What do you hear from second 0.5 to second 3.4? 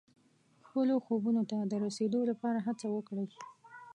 خپلو خوبونو ته د رسیدو لپاره هڅه وکړئ.